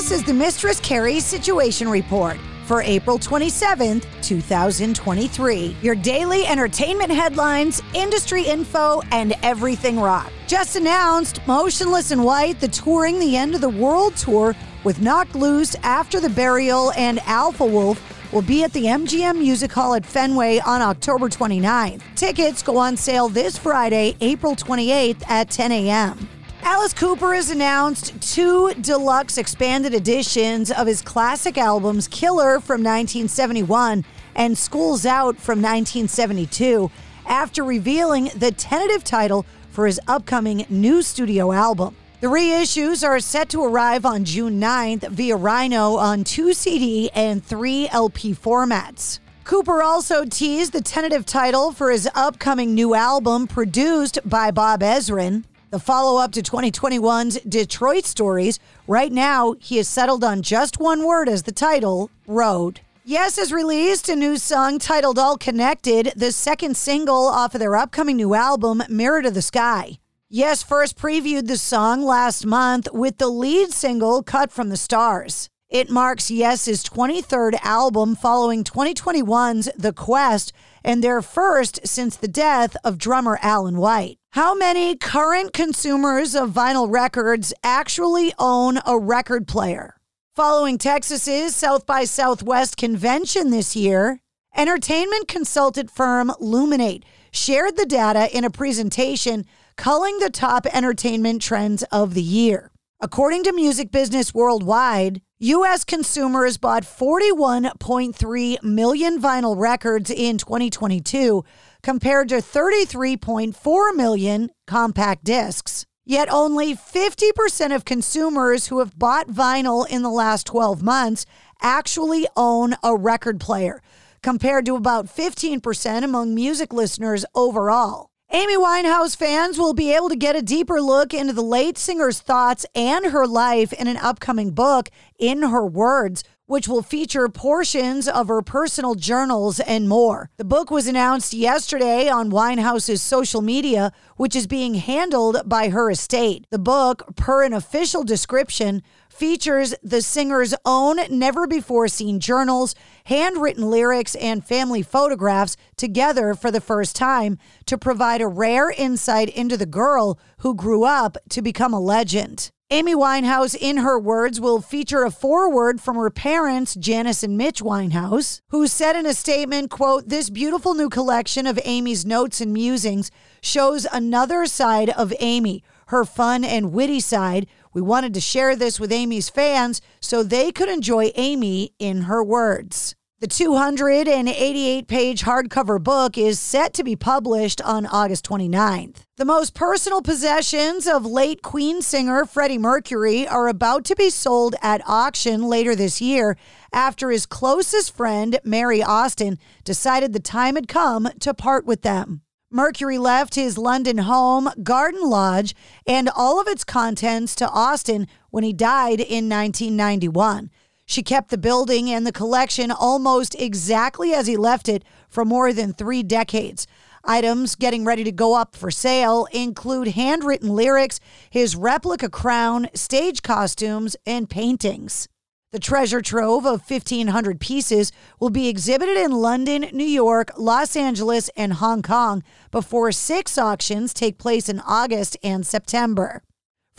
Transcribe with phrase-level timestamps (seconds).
[0.00, 5.76] This is the Mistress Carrie Situation Report for April 27th, 2023.
[5.82, 10.32] Your daily entertainment headlines, industry info, and everything rock.
[10.46, 15.34] Just announced Motionless in White, the touring the end of the world tour with Knocked
[15.34, 20.06] Loose, After the Burial, and Alpha Wolf will be at the MGM Music Hall at
[20.06, 22.00] Fenway on October 29th.
[22.16, 26.26] Tickets go on sale this Friday, April 28th at 10 a.m.
[26.62, 34.04] Alice Cooper has announced two deluxe expanded editions of his classic albums Killer from 1971
[34.34, 36.90] and Schools Out from 1972
[37.26, 41.96] after revealing the tentative title for his upcoming new studio album.
[42.20, 47.42] The reissues are set to arrive on June 9th via Rhino on 2 CD and
[47.42, 49.18] 3 LP formats.
[49.44, 55.44] Cooper also teased the tentative title for his upcoming new album produced by Bob Ezrin.
[55.70, 61.06] The follow up to 2021's Detroit Stories, right now he has settled on just one
[61.06, 62.80] word as the title Road.
[63.04, 67.76] Yes has released a new song titled All Connected, the second single off of their
[67.76, 70.00] upcoming new album, Mirror to the Sky.
[70.28, 75.48] Yes first previewed the song last month with the lead single cut from the stars.
[75.68, 82.76] It marks Yes's 23rd album following 2021's The Quest and their first since the death
[82.82, 84.19] of drummer Alan White.
[84.34, 89.96] How many current consumers of vinyl records actually own a record player?
[90.36, 94.20] Following Texas's South by Southwest convention this year,
[94.56, 101.82] entertainment consultant firm Luminate shared the data in a presentation culling the top entertainment trends
[101.90, 102.69] of the year.
[103.02, 105.84] According to Music Business Worldwide, U.S.
[105.84, 111.42] consumers bought 41.3 million vinyl records in 2022
[111.82, 115.86] compared to 33.4 million compact discs.
[116.04, 121.24] Yet only 50% of consumers who have bought vinyl in the last 12 months
[121.62, 123.80] actually own a record player,
[124.22, 128.09] compared to about 15% among music listeners overall.
[128.32, 132.20] Amy Winehouse fans will be able to get a deeper look into the late singer's
[132.20, 138.08] thoughts and her life in an upcoming book, In Her Words, which will feature portions
[138.08, 140.30] of her personal journals and more.
[140.36, 145.92] The book was announced yesterday on Winehouse's social media, which is being handled by her
[145.92, 146.44] estate.
[146.50, 152.74] The book, per an official description, features the singer's own never before seen journals,
[153.04, 159.28] handwritten lyrics, and family photographs together for the first time to provide a rare insight
[159.28, 162.50] into the girl who grew up to become a legend.
[162.72, 167.60] Amy Winehouse, in her words, will feature a foreword from her parents, Janice and Mitch
[167.60, 172.52] Winehouse, who said in a statement, quote, This beautiful new collection of Amy's notes and
[172.52, 173.10] musings
[173.42, 177.48] shows another side of Amy, her fun and witty side.
[177.74, 182.22] We wanted to share this with Amy's fans so they could enjoy Amy in her
[182.22, 182.94] words.
[183.20, 189.02] The 288 page hardcover book is set to be published on August 29th.
[189.18, 194.54] The most personal possessions of late Queen singer Freddie Mercury are about to be sold
[194.62, 196.38] at auction later this year
[196.72, 202.22] after his closest friend, Mary Austin, decided the time had come to part with them.
[202.50, 205.54] Mercury left his London home, Garden Lodge,
[205.86, 210.48] and all of its contents to Austin when he died in 1991.
[210.90, 215.52] She kept the building and the collection almost exactly as he left it for more
[215.52, 216.66] than three decades.
[217.04, 220.98] Items getting ready to go up for sale include handwritten lyrics,
[221.30, 225.06] his replica crown, stage costumes, and paintings.
[225.52, 231.30] The treasure trove of 1,500 pieces will be exhibited in London, New York, Los Angeles,
[231.36, 236.24] and Hong Kong before six auctions take place in August and September.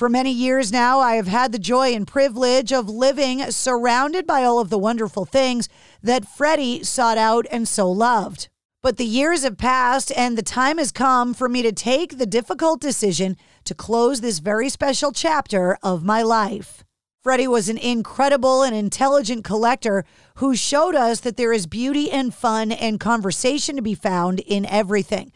[0.02, 4.44] For many years now, I have had the joy and privilege of living surrounded by
[4.44, 5.70] all of the wonderful things
[6.02, 8.50] that Freddie sought out and so loved.
[8.82, 12.26] But the years have passed, and the time has come for me to take the
[12.26, 16.84] difficult decision to close this very special chapter of my life.
[17.22, 20.04] Freddie was an incredible and intelligent collector
[20.38, 24.66] who showed us that there is beauty and fun and conversation to be found in
[24.66, 25.32] everything.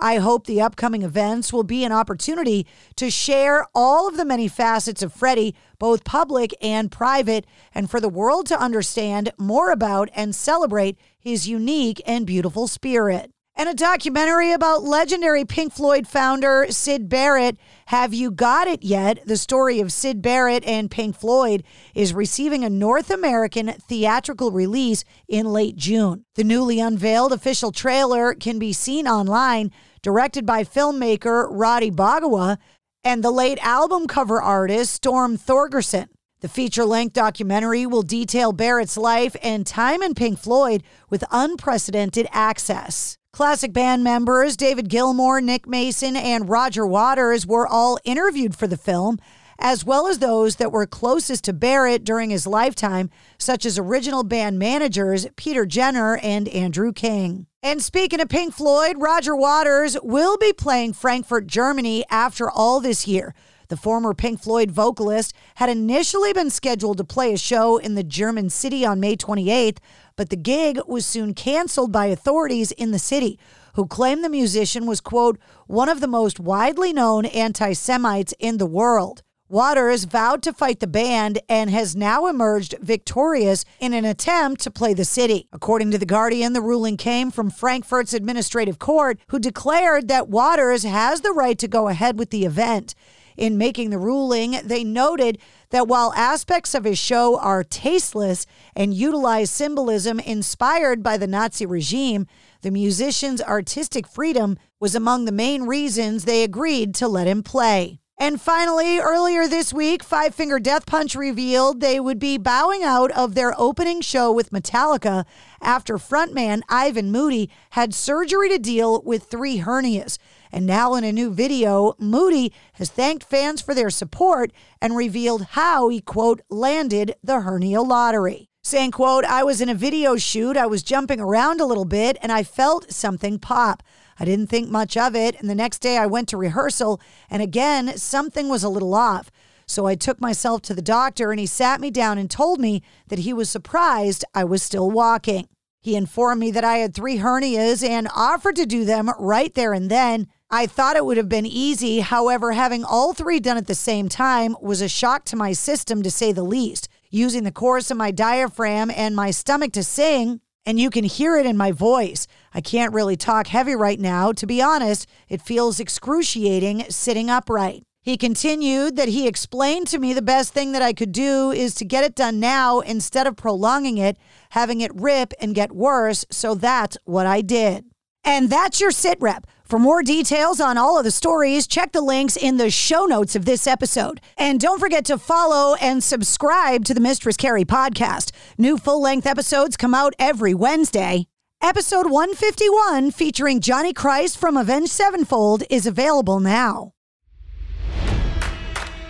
[0.00, 2.66] I hope the upcoming events will be an opportunity
[2.96, 8.00] to share all of the many facets of Freddie, both public and private, and for
[8.00, 13.30] the world to understand more about and celebrate his unique and beautiful spirit
[13.60, 17.58] and a documentary about legendary Pink Floyd founder Syd Barrett.
[17.90, 19.18] Have You Got It Yet?
[19.26, 25.02] The story of Syd Barrett and Pink Floyd is receiving a North American theatrical release
[25.26, 26.24] in late June.
[26.36, 29.72] The newly unveiled official trailer can be seen online,
[30.02, 32.58] directed by filmmaker Roddy Bogawa
[33.02, 36.06] and the late album cover artist Storm Thorgerson.
[36.42, 42.28] The feature length documentary will detail Barrett's life and time in Pink Floyd with unprecedented
[42.30, 43.18] access.
[43.32, 48.76] Classic band members David Gilmour, Nick Mason, and Roger Waters were all interviewed for the
[48.76, 49.18] film,
[49.56, 54.24] as well as those that were closest to Barrett during his lifetime, such as original
[54.24, 57.46] band managers Peter Jenner and Andrew King.
[57.62, 63.06] And speaking of Pink Floyd, Roger Waters will be playing Frankfurt, Germany after all this
[63.06, 63.32] year.
[63.70, 68.02] The former Pink Floyd vocalist had initially been scheduled to play a show in the
[68.02, 69.78] German city on May 28th,
[70.16, 73.38] but the gig was soon canceled by authorities in the city,
[73.74, 75.38] who claimed the musician was, quote,
[75.68, 79.22] one of the most widely known anti Semites in the world.
[79.48, 84.70] Waters vowed to fight the band and has now emerged victorious in an attempt to
[84.72, 85.46] play the city.
[85.52, 90.82] According to The Guardian, the ruling came from Frankfurt's administrative court, who declared that Waters
[90.82, 92.96] has the right to go ahead with the event.
[93.40, 95.38] In making the ruling, they noted
[95.70, 98.44] that while aspects of his show are tasteless
[98.76, 102.26] and utilize symbolism inspired by the Nazi regime,
[102.60, 107.99] the musician's artistic freedom was among the main reasons they agreed to let him play.
[108.20, 113.10] And finally, earlier this week, Five Finger Death Punch revealed they would be bowing out
[113.12, 115.24] of their opening show with Metallica
[115.62, 120.18] after frontman Ivan Moody had surgery to deal with three hernias.
[120.52, 124.52] And now, in a new video, Moody has thanked fans for their support
[124.82, 128.50] and revealed how he, quote, landed the hernia lottery.
[128.62, 132.18] Saying, quote, I was in a video shoot, I was jumping around a little bit,
[132.20, 133.82] and I felt something pop.
[134.20, 137.00] I didn't think much of it, and the next day I went to rehearsal,
[137.30, 139.30] and again, something was a little off.
[139.66, 142.82] So I took myself to the doctor, and he sat me down and told me
[143.08, 145.48] that he was surprised I was still walking.
[145.80, 149.72] He informed me that I had three hernias and offered to do them right there
[149.72, 150.26] and then.
[150.50, 152.00] I thought it would have been easy.
[152.00, 156.02] However, having all three done at the same time was a shock to my system,
[156.02, 156.88] to say the least.
[157.08, 161.36] Using the chorus of my diaphragm and my stomach to sing, and you can hear
[161.36, 162.26] it in my voice.
[162.52, 164.32] I can't really talk heavy right now.
[164.32, 167.82] To be honest, it feels excruciating sitting upright.
[168.02, 171.74] He continued that he explained to me the best thing that I could do is
[171.74, 174.16] to get it done now instead of prolonging it,
[174.50, 176.24] having it rip and get worse.
[176.30, 177.84] So that's what I did.
[178.24, 179.46] And that's your sit rep.
[179.70, 183.36] For more details on all of the stories, check the links in the show notes
[183.36, 184.20] of this episode.
[184.36, 188.32] And don't forget to follow and subscribe to the Mistress Carrie podcast.
[188.58, 191.28] New full length episodes come out every Wednesday.
[191.62, 196.90] Episode 151, featuring Johnny Christ from Avenged Sevenfold, is available now.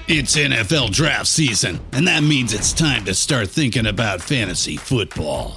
[0.08, 5.56] It's NFL draft season, and that means it's time to start thinking about fantasy football.